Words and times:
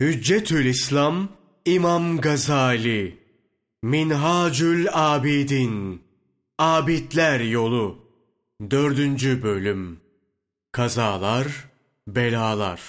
Hüccetül 0.00 0.66
İslam 0.66 1.28
İmam 1.64 2.20
Gazali 2.20 3.18
Minhacül 3.82 4.86
Abidin 4.92 6.02
Abidler 6.58 7.40
Yolu 7.40 7.98
Dördüncü 8.70 9.42
Bölüm 9.42 10.00
Kazalar, 10.72 11.46
Belalar 12.08 12.80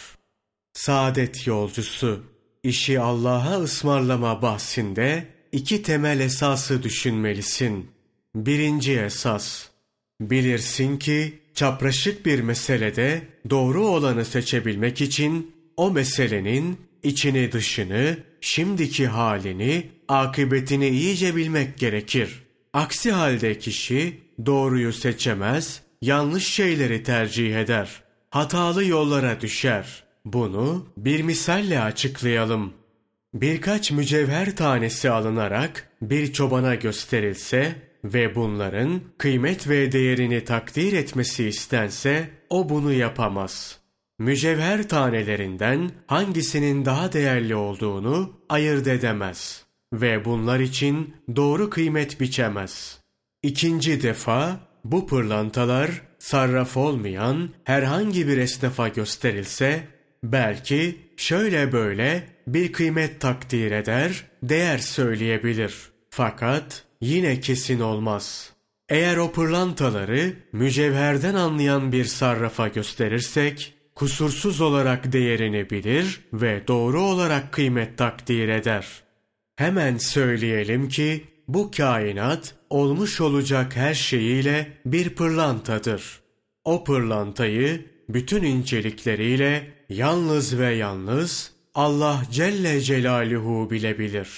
Saadet 0.74 1.48
Yolcusu 1.48 2.24
İşi 2.64 3.00
Allah'a 3.00 3.62
ısmarlama 3.62 4.42
bahsinde 4.42 5.28
iki 5.52 5.84
temel 5.84 6.20
esası 6.20 6.84
düşünmelisin. 6.84 7.92
Birinci 8.36 9.00
esas 9.00 9.68
Bilirsin 10.22 10.98
ki 10.98 11.40
çapraşık 11.54 12.26
bir 12.26 12.40
meselede 12.42 13.28
doğru 13.50 13.88
olanı 13.88 14.26
seçebilmek 14.26 15.02
için 15.02 15.56
o 15.78 15.92
meselenin 15.92 16.89
içini 17.04 17.52
dışını, 17.52 18.18
şimdiki 18.42 19.08
halini, 19.08 19.90
akıbetini 20.08 20.90
iyice 20.90 21.36
bilmek 21.36 21.78
gerekir. 21.78 22.44
Aksi 22.74 23.12
halde 23.12 23.58
kişi 23.58 24.20
doğruyu 24.46 24.94
seçemez, 24.94 25.82
yanlış 26.02 26.48
şeyleri 26.48 27.04
tercih 27.04 27.56
eder. 27.56 28.04
Hatalı 28.30 28.86
yollara 28.86 29.42
düşer. 29.42 30.04
Bunu 30.26 30.88
bir 30.98 31.22
misalle 31.22 31.82
açıklayalım. 31.82 32.74
Birkaç 33.34 33.92
mücevher 33.92 34.56
tanesi 34.56 35.10
alınarak 35.10 35.90
bir 36.02 36.34
çobana 36.34 36.76
gösterilse 36.76 37.76
ve 38.04 38.36
bunların 38.36 39.02
kıymet 39.18 39.70
ve 39.70 39.92
değerini 39.92 40.44
takdir 40.44 40.94
etmesi 40.94 41.48
istense 41.48 42.30
o 42.50 42.70
bunu 42.70 42.94
yapamaz 42.94 43.80
mücevher 44.20 44.88
tanelerinden 44.90 45.92
hangisinin 46.08 46.86
daha 46.86 47.14
değerli 47.14 47.56
olduğunu 47.56 48.34
ayırt 48.50 48.88
edemez 48.88 49.66
ve 49.94 50.26
bunlar 50.26 50.60
için 50.60 51.14
doğru 51.36 51.70
kıymet 51.70 52.20
biçemez. 52.20 53.00
İkinci 53.44 54.04
defa 54.04 54.60
bu 54.84 55.08
pırlantalar 55.08 56.02
sarraf 56.20 56.78
olmayan 56.78 57.50
herhangi 57.64 58.28
bir 58.28 58.38
esnafa 58.38 58.88
gösterilse 58.88 59.84
belki 60.24 60.98
şöyle 61.18 61.72
böyle 61.72 62.24
bir 62.48 62.72
kıymet 62.72 63.22
takdir 63.22 63.72
eder, 63.72 64.24
değer 64.44 64.78
söyleyebilir. 64.78 65.76
Fakat 66.10 66.84
yine 67.02 67.40
kesin 67.40 67.80
olmaz. 67.80 68.54
Eğer 68.90 69.18
o 69.18 69.32
pırlantaları 69.32 70.34
mücevherden 70.52 71.34
anlayan 71.34 71.92
bir 71.92 72.06
sarrafa 72.06 72.68
gösterirsek, 72.68 73.79
kusursuz 74.00 74.62
olarak 74.62 75.12
değerini 75.14 75.70
bilir 75.70 76.22
ve 76.34 76.68
doğru 76.68 77.02
olarak 77.02 77.52
kıymet 77.52 77.98
takdir 77.98 78.50
eder. 78.50 79.04
Hemen 79.56 79.98
söyleyelim 79.98 80.90
ki 80.90 81.24
bu 81.48 81.72
kainat 81.72 82.56
olmuş 82.70 83.22
olacak 83.22 83.76
her 83.76 83.94
şeyiyle 83.94 84.68
bir 84.86 85.10
pırlantadır. 85.10 86.20
O 86.64 86.84
pırlantayı 86.84 87.86
bütün 88.10 88.44
incelikleriyle 88.44 89.74
yalnız 89.90 90.60
ve 90.60 90.74
yalnız 90.74 91.52
Allah 91.76 92.22
Celle 92.32 92.82
Celaluhu 92.82 93.70
bilebilir. 93.72 94.30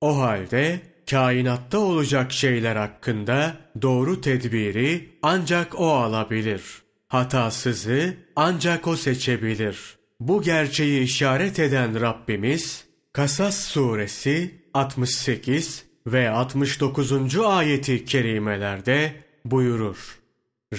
O 0.00 0.18
halde 0.18 0.80
kainatta 1.10 1.78
olacak 1.78 2.32
şeyler 2.32 2.76
hakkında 2.76 3.56
doğru 3.82 4.20
tedbiri 4.20 5.18
ancak 5.22 5.80
O 5.80 5.90
alabilir.'' 5.90 6.83
Hatasızı 7.08 8.16
ancak 8.36 8.88
o 8.88 8.96
seçebilir. 8.96 9.96
Bu 10.20 10.42
gerçeği 10.42 11.02
işaret 11.02 11.58
eden 11.58 12.00
Rabbimiz 12.00 12.84
Kasas 13.12 13.60
suresi 13.60 14.54
68 14.74 15.84
ve 16.06 16.30
69. 16.30 17.38
ayeti 17.38 18.04
kerimelerde 18.04 19.12
buyurur. 19.44 20.18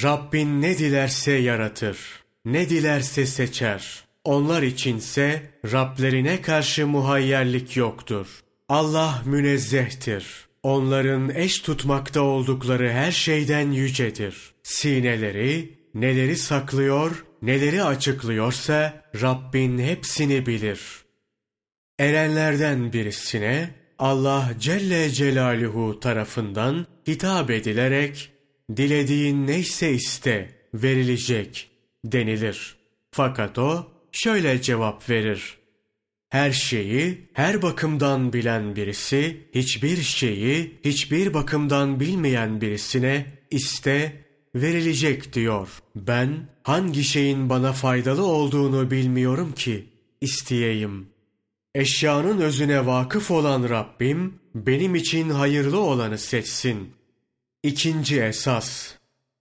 Rabbin 0.03 0.61
ne 0.61 0.77
dilerse 0.77 1.31
yaratır, 1.31 1.97
ne 2.45 2.69
dilerse 2.69 3.25
seçer. 3.25 4.03
Onlar 4.23 4.63
içinse 4.63 5.41
Rablerine 5.71 6.41
karşı 6.41 6.87
muhayyerlik 6.87 7.77
yoktur. 7.77 8.27
Allah 8.69 9.21
münezzehtir. 9.25 10.25
Onların 10.63 11.35
eş 11.35 11.59
tutmakta 11.59 12.21
oldukları 12.21 12.91
her 12.91 13.11
şeyden 13.11 13.71
yücedir. 13.71 14.35
Sineleri 14.63 15.73
neleri 15.95 16.37
saklıyor, 16.37 17.25
neleri 17.41 17.83
açıklıyorsa 17.83 19.03
Rabbin 19.21 19.77
hepsini 19.77 20.45
bilir. 20.45 20.81
Erenlerden 21.99 22.93
birisine 22.93 23.69
Allah 23.99 24.51
Celle 24.59 25.09
Celaluhu 25.09 25.99
tarafından 25.99 26.85
hitap 27.07 27.51
edilerek 27.51 28.31
dilediğin 28.77 29.47
neyse 29.47 29.91
iste 29.91 30.49
verilecek 30.73 31.69
denilir. 32.05 32.75
Fakat 33.11 33.57
o 33.57 33.87
şöyle 34.11 34.61
cevap 34.61 35.09
verir. 35.09 35.57
Her 36.29 36.51
şeyi 36.51 37.29
her 37.33 37.61
bakımdan 37.61 38.33
bilen 38.33 38.75
birisi 38.75 39.47
hiçbir 39.55 39.97
şeyi 39.97 40.79
hiçbir 40.85 41.33
bakımdan 41.33 41.99
bilmeyen 41.99 42.61
birisine 42.61 43.25
iste 43.51 44.24
verilecek 44.55 45.33
diyor. 45.33 45.69
Ben 45.95 46.47
hangi 46.63 47.03
şeyin 47.03 47.49
bana 47.49 47.73
faydalı 47.73 48.25
olduğunu 48.25 48.91
bilmiyorum 48.91 49.51
ki 49.51 49.85
isteyeyim. 50.21 51.07
Eşyanın 51.75 52.41
özüne 52.41 52.85
vakıf 52.85 53.31
olan 53.31 53.69
Rabbim 53.69 54.39
benim 54.55 54.95
için 54.95 55.29
hayırlı 55.29 55.79
olanı 55.79 56.17
seçsin. 56.17 56.89
İkinci 57.63 58.21
esas 58.21 58.93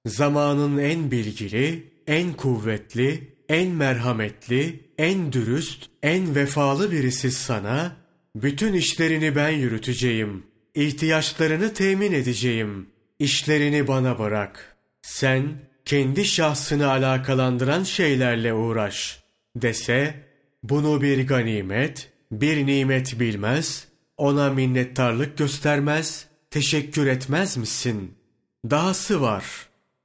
zamanın 0.07 0.79
en 0.79 1.11
bilgili, 1.11 1.93
en 2.07 2.33
kuvvetli, 2.33 3.35
en 3.49 3.71
merhametli, 3.71 4.81
en 4.99 5.33
dürüst, 5.33 5.87
en 6.03 6.35
vefalı 6.35 6.93
birisi 6.93 7.31
sana, 7.31 7.97
bütün 8.37 8.73
işlerini 8.73 9.37
ben 9.37 9.51
yürüteceğim, 9.51 10.47
ihtiyaçlarını 10.75 11.75
temin 11.75 12.13
edeceğim, 12.13 12.87
işlerini 13.19 13.89
bana 13.89 14.19
bırak.'' 14.19 14.74
Sen 15.05 15.53
kendi 15.85 16.25
şahsını 16.25 16.91
alakalandıran 16.91 17.83
şeylerle 17.83 18.55
uğraş 18.55 19.23
dese, 19.57 20.15
bunu 20.63 21.03
bir 21.03 21.27
ganimet, 21.27 22.13
bir 22.33 22.67
nimet 22.67 23.21
bilmez, 23.21 23.89
ona 24.17 24.51
minnettarlık 24.51 25.39
göstermez, 25.39 26.27
teşekkür 26.51 27.07
etmez 27.07 27.57
misin? 27.57 28.15
Dahası 28.71 29.21
var. 29.21 29.45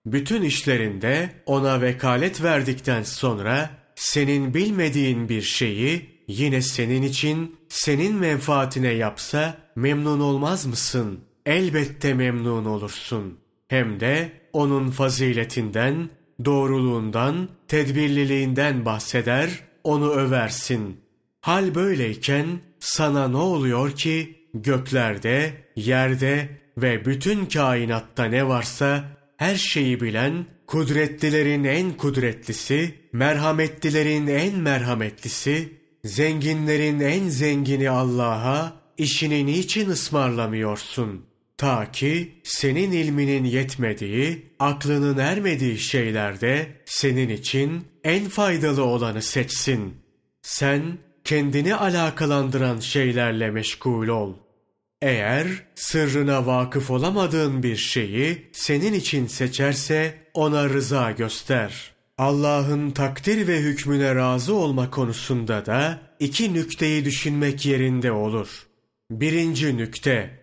Bütün 0.05 0.41
işlerinde 0.41 1.29
ona 1.45 1.81
vekalet 1.81 2.43
verdikten 2.43 3.03
sonra 3.03 3.69
senin 3.95 4.53
bilmediğin 4.53 5.29
bir 5.29 5.41
şeyi 5.41 6.09
yine 6.27 6.61
senin 6.61 7.01
için, 7.01 7.55
senin 7.69 8.15
menfaatine 8.15 8.91
yapsa 8.91 9.57
memnun 9.75 10.19
olmaz 10.19 10.65
mısın? 10.65 11.19
Elbette 11.45 12.13
memnun 12.13 12.65
olursun. 12.65 13.39
Hem 13.67 13.99
de 13.99 14.38
onun 14.53 14.89
faziletinden, 14.89 16.09
doğruluğundan, 16.45 17.49
tedbirliliğinden 17.67 18.85
bahseder, 18.85 19.49
onu 19.83 20.11
översin. 20.11 20.97
Hal 21.41 21.75
böyleyken 21.75 22.47
sana 22.79 23.27
ne 23.27 23.37
oluyor 23.37 23.91
ki 23.91 24.35
göklerde, 24.53 25.53
yerde 25.75 26.49
ve 26.77 27.05
bütün 27.05 27.45
kainatta 27.45 28.25
ne 28.25 28.47
varsa 28.47 29.03
her 29.37 29.55
şeyi 29.55 30.01
bilen, 30.01 30.45
kudretlilerin 30.67 31.63
en 31.63 31.91
kudretlisi, 31.91 32.95
merhametlilerin 33.13 34.27
en 34.27 34.55
merhametlisi, 34.55 35.73
zenginlerin 36.03 36.99
en 36.99 37.29
zengini 37.29 37.89
Allah'a 37.89 38.73
işini 38.97 39.45
niçin 39.45 39.89
ısmarlamıyorsun? 39.89 41.25
Ta 41.59 41.91
ki 41.91 42.41
senin 42.43 42.91
ilminin 42.91 43.43
yetmediği, 43.43 44.55
aklının 44.59 45.17
ermediği 45.17 45.79
şeylerde 45.79 46.67
senin 46.85 47.29
için 47.29 47.87
en 48.03 48.29
faydalı 48.29 48.83
olanı 48.83 49.21
seçsin. 49.21 49.93
Sen 50.41 50.97
kendini 51.23 51.75
alakalandıran 51.75 52.79
şeylerle 52.79 53.51
meşgul 53.51 54.07
ol. 54.07 54.33
Eğer 55.01 55.47
sırrına 55.75 56.45
vakıf 56.45 56.91
olamadığın 56.91 57.63
bir 57.63 57.75
şeyi 57.75 58.49
senin 58.51 58.93
için 58.93 59.27
seçerse 59.27 60.13
ona 60.33 60.69
rıza 60.69 61.11
göster. 61.11 61.91
Allah'ın 62.17 62.91
takdir 62.91 63.47
ve 63.47 63.59
hükmüne 63.59 64.15
razı 64.15 64.53
olma 64.53 64.89
konusunda 64.89 65.65
da 65.65 65.99
iki 66.19 66.53
nükteyi 66.53 67.05
düşünmek 67.05 67.65
yerinde 67.65 68.11
olur. 68.11 68.67
Birinci 69.11 69.77
nükte, 69.77 70.38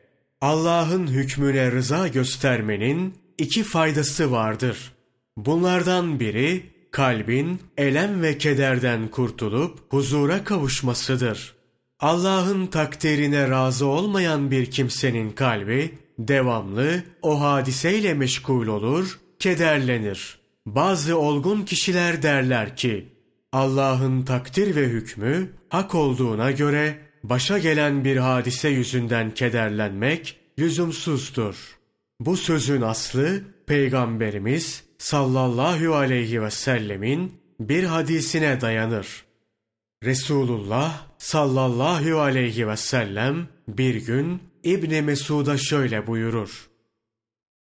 Allah'ın 0.46 1.06
hükmüne 1.06 1.72
rıza 1.72 2.08
göstermenin 2.08 3.14
iki 3.38 3.62
faydası 3.62 4.32
vardır. 4.32 4.92
Bunlardan 5.36 6.20
biri 6.20 6.62
kalbin 6.90 7.60
elem 7.78 8.22
ve 8.22 8.38
kederden 8.38 9.08
kurtulup 9.08 9.78
huzura 9.92 10.44
kavuşmasıdır. 10.44 11.54
Allah'ın 12.00 12.66
takdirine 12.66 13.50
razı 13.50 13.86
olmayan 13.86 14.50
bir 14.50 14.70
kimsenin 14.70 15.30
kalbi 15.30 15.98
devamlı 16.18 17.02
o 17.22 17.40
hadiseyle 17.40 18.14
meşgul 18.14 18.66
olur, 18.66 19.20
kederlenir. 19.38 20.38
Bazı 20.66 21.18
olgun 21.18 21.62
kişiler 21.62 22.22
derler 22.22 22.76
ki, 22.76 23.08
Allah'ın 23.52 24.22
takdir 24.22 24.76
ve 24.76 24.84
hükmü 24.86 25.50
hak 25.68 25.94
olduğuna 25.94 26.50
göre 26.50 27.05
başa 27.30 27.58
gelen 27.58 28.04
bir 28.04 28.16
hadise 28.16 28.68
yüzünden 28.68 29.34
kederlenmek 29.34 30.36
lüzumsuzdur. 30.58 31.78
Bu 32.20 32.36
sözün 32.36 32.80
aslı 32.82 33.42
Peygamberimiz 33.66 34.84
sallallahu 34.98 35.94
aleyhi 35.94 36.42
ve 36.42 36.50
sellemin 36.50 37.32
bir 37.60 37.84
hadisine 37.84 38.60
dayanır. 38.60 39.24
Resulullah 40.04 41.06
sallallahu 41.18 42.20
aleyhi 42.20 42.68
ve 42.68 42.76
sellem 42.76 43.48
bir 43.68 43.94
gün 43.94 44.42
İbni 44.64 45.02
Mesud'a 45.02 45.58
şöyle 45.58 46.06
buyurur. 46.06 46.68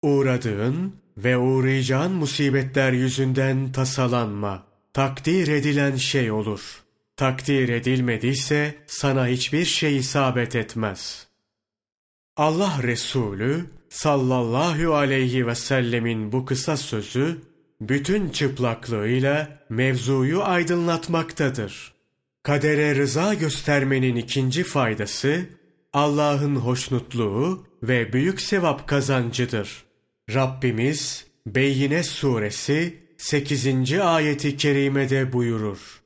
Uğradığın 0.01 0.95
ve 1.17 1.37
uğrayacağın 1.37 2.11
musibetler 2.11 2.91
yüzünden 2.91 3.71
tasalanma. 3.71 4.63
Takdir 4.93 5.47
edilen 5.47 5.95
şey 5.95 6.31
olur. 6.31 6.80
Takdir 7.21 7.69
edilmediyse 7.69 8.75
sana 8.87 9.27
hiçbir 9.27 9.65
şey 9.65 9.97
isabet 9.97 10.55
etmez. 10.55 11.27
Allah 12.37 12.79
Resulü 12.83 13.65
sallallahu 13.89 14.95
aleyhi 14.95 15.47
ve 15.47 15.55
sellemin 15.55 16.31
bu 16.31 16.45
kısa 16.45 16.77
sözü 16.77 17.41
bütün 17.81 18.29
çıplaklığıyla 18.29 19.59
mevzuyu 19.69 20.43
aydınlatmaktadır. 20.43 21.93
Kadere 22.43 22.95
rıza 22.95 23.33
göstermenin 23.33 24.15
ikinci 24.15 24.63
faydası 24.63 25.45
Allah'ın 25.93 26.55
hoşnutluğu 26.55 27.67
ve 27.83 28.13
büyük 28.13 28.41
sevap 28.41 28.87
kazancıdır. 28.87 29.83
Rabbimiz 30.33 31.25
Beyyine 31.47 32.03
suresi 32.03 32.97
8. 33.17 33.99
ayeti 33.99 34.57
kerimede 34.57 35.33
buyurur. 35.33 36.00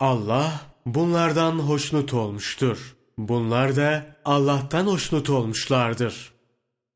Allah 0.00 0.60
bunlardan 0.86 1.58
hoşnut 1.58 2.14
olmuştur. 2.14 2.96
Bunlar 3.18 3.76
da 3.76 4.06
Allah'tan 4.24 4.86
hoşnut 4.86 5.30
olmuşlardır. 5.30 6.32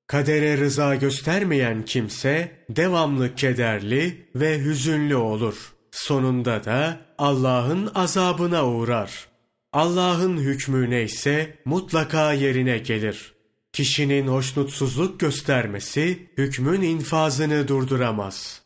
Kadere 0.06 0.58
rıza 0.58 0.94
göstermeyen 0.94 1.85
kimse 1.85 2.64
devamlı 2.70 3.35
kederli 3.35 4.29
ve 4.35 4.58
hüzünlü 4.58 5.17
olur. 5.17 5.73
Sonunda 5.91 6.64
da 6.64 7.00
Allah'ın 7.19 7.91
azabına 7.94 8.67
uğrar. 8.67 9.29
Allah'ın 9.73 10.37
hükmü 10.37 10.91
neyse 10.91 11.58
mutlaka 11.64 12.32
yerine 12.32 12.79
gelir. 12.79 13.35
Kişinin 13.73 14.26
hoşnutsuzluk 14.26 15.20
göstermesi 15.20 16.31
hükmün 16.38 16.82
infazını 16.82 17.69
durduramaz. 17.69 18.62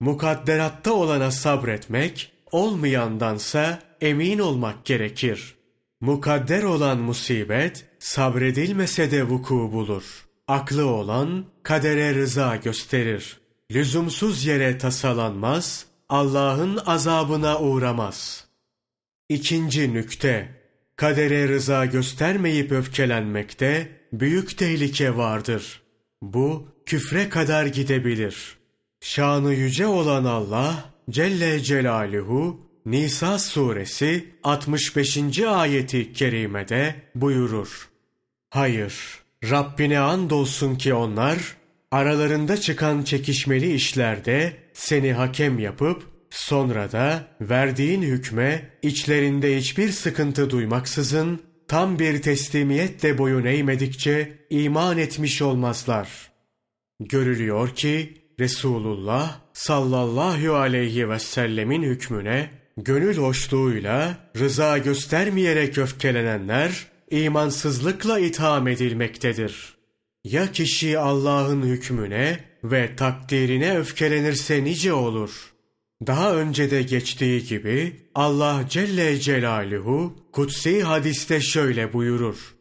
Mukadderatta 0.00 0.92
olana 0.92 1.30
sabretmek, 1.30 2.32
olmayandansa 2.52 3.82
emin 4.00 4.38
olmak 4.38 4.84
gerekir. 4.84 5.54
Mukadder 6.00 6.62
olan 6.62 6.98
musibet 6.98 7.86
sabredilmese 7.98 9.10
de 9.10 9.28
vuku 9.28 9.54
bulur. 9.54 10.26
Aklı 10.48 10.86
olan 10.86 11.44
kadere 11.62 12.14
rıza 12.14 12.56
gösterir. 12.56 13.40
Lüzumsuz 13.70 14.46
yere 14.46 14.78
tasalanmaz, 14.78 15.86
Allah'ın 16.08 16.80
azabına 16.86 17.60
uğramaz.'' 17.60 18.46
İkinci 19.28 19.94
nükte, 19.94 20.48
kadere 20.96 21.48
rıza 21.48 21.84
göstermeyip 21.84 22.72
öfkelenmekte 22.72 24.00
büyük 24.12 24.58
tehlike 24.58 25.16
vardır. 25.16 25.82
Bu 26.22 26.68
küfre 26.86 27.28
kadar 27.28 27.66
gidebilir. 27.66 28.56
Şanı 29.00 29.54
yüce 29.54 29.86
olan 29.86 30.24
Allah 30.24 30.84
Celle 31.10 31.60
Celaluhu 31.60 32.60
Nisa 32.86 33.38
suresi 33.38 34.24
65. 34.44 35.40
ayeti 35.40 36.12
kerimede 36.12 36.94
buyurur. 37.14 37.88
Hayır, 38.50 38.94
Rabbine 39.50 39.98
andolsun 39.98 40.76
ki 40.76 40.94
onlar 40.94 41.56
aralarında 41.90 42.56
çıkan 42.56 43.02
çekişmeli 43.02 43.74
işlerde 43.74 44.52
seni 44.72 45.12
hakem 45.12 45.58
yapıp 45.58 46.16
Sonra 46.36 46.92
da 46.92 47.28
verdiğin 47.40 48.02
hükme 48.02 48.70
içlerinde 48.82 49.56
hiçbir 49.56 49.88
sıkıntı 49.92 50.50
duymaksızın 50.50 51.40
tam 51.68 51.98
bir 51.98 52.22
teslimiyetle 52.22 53.18
boyun 53.18 53.44
eğmedikçe 53.44 54.32
iman 54.50 54.98
etmiş 54.98 55.42
olmazlar. 55.42 56.32
Görülüyor 57.00 57.74
ki 57.74 58.14
Resulullah 58.40 59.40
sallallahu 59.52 60.54
aleyhi 60.54 61.08
ve 61.08 61.18
sellemin 61.18 61.82
hükmüne 61.82 62.50
gönül 62.76 63.16
hoşluğuyla 63.16 64.16
rıza 64.38 64.78
göstermeyerek 64.78 65.78
öfkelenenler 65.78 66.86
imansızlıkla 67.10 68.18
itham 68.18 68.68
edilmektedir. 68.68 69.76
Ya 70.24 70.52
kişi 70.52 70.98
Allah'ın 70.98 71.62
hükmüne 71.62 72.40
ve 72.64 72.96
takdirine 72.96 73.78
öfkelenirse 73.78 74.64
nice 74.64 74.92
olur.'' 74.92 75.56
Daha 76.06 76.34
önce 76.34 76.70
de 76.70 76.82
geçtiği 76.82 77.44
gibi 77.44 77.96
Allah 78.14 78.64
Celle 78.68 79.20
Celaluhu 79.20 80.16
kutsi 80.32 80.82
hadiste 80.82 81.40
şöyle 81.40 81.92
buyurur. 81.92 82.54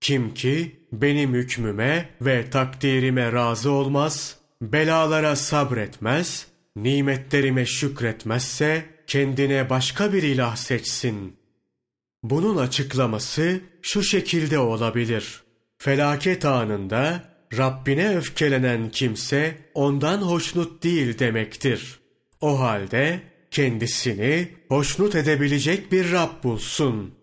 Kim 0.00 0.34
ki 0.34 0.76
benim 0.92 1.34
hükmüme 1.34 2.10
ve 2.20 2.50
takdirime 2.50 3.32
razı 3.32 3.70
olmaz, 3.70 4.36
belalara 4.72 5.36
sabretmez, 5.36 6.46
nimetlerime 6.76 7.66
şükretmezse 7.66 8.84
kendine 9.06 9.70
başka 9.70 10.12
bir 10.12 10.22
ilah 10.22 10.56
seçsin. 10.56 11.36
Bunun 12.22 12.56
açıklaması 12.56 13.60
şu 13.82 14.02
şekilde 14.02 14.58
olabilir. 14.58 15.42
Felaket 15.78 16.44
anında 16.44 17.24
Rabbine 17.58 18.16
öfkelenen 18.16 18.90
kimse 18.90 19.58
ondan 19.74 20.18
hoşnut 20.18 20.82
değil 20.82 21.18
demektir.'' 21.18 22.04
O 22.44 22.60
halde 22.60 23.20
kendisini 23.50 24.48
hoşnut 24.68 25.14
edebilecek 25.14 25.92
bir 25.92 26.12
Rab 26.12 26.44
bulsun. 26.44 27.14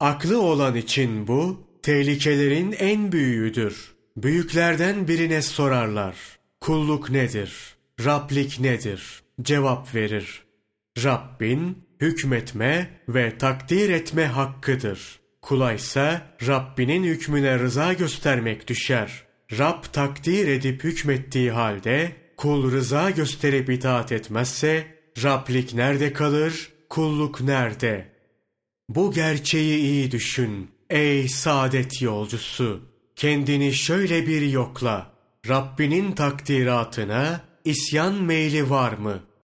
Aklı 0.00 0.42
olan 0.42 0.76
için 0.76 1.28
bu 1.28 1.60
tehlikelerin 1.82 2.72
en 2.72 3.12
büyüğüdür. 3.12 3.94
Büyüklerden 4.16 5.08
birine 5.08 5.42
sorarlar. 5.42 6.37
Kulluk 6.60 7.10
nedir? 7.10 7.76
Rablik 8.04 8.60
nedir? 8.60 9.22
Cevap 9.42 9.94
verir. 9.94 10.42
Rabbin 11.04 11.78
hükmetme 12.00 13.00
ve 13.08 13.38
takdir 13.38 13.90
etme 13.90 14.26
hakkıdır. 14.26 15.20
Kula 15.42 15.72
ise 15.72 16.22
Rabbinin 16.46 17.04
hükmüne 17.04 17.58
rıza 17.58 17.92
göstermek 17.92 18.68
düşer. 18.68 19.22
Rab 19.58 19.84
takdir 19.92 20.48
edip 20.48 20.84
hükmettiği 20.84 21.50
halde 21.50 22.16
Kul 22.38 22.72
rıza 22.72 23.10
gösterip 23.10 23.70
itaat 23.70 24.12
etmezse, 24.12 24.86
Rablik 25.22 25.74
nerede 25.74 26.12
kalır, 26.12 26.72
kulluk 26.88 27.40
nerede? 27.40 28.12
Bu 28.88 29.12
gerçeği 29.12 29.80
iyi 29.80 30.10
düşün, 30.10 30.70
ey 30.90 31.28
saadet 31.28 32.02
yolcusu. 32.02 32.82
Kendini 33.16 33.72
şöyle 33.72 34.26
bir 34.26 34.42
yokla. 34.42 35.17
Rabbinin 35.48 36.12
takdiratına 36.12 37.40
isyan 37.64 38.14
meyli 38.14 38.70
var 38.70 38.92
mı? 38.92 39.18